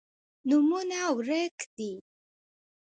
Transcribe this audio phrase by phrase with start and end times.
[0.47, 1.91] نومونه ورک دي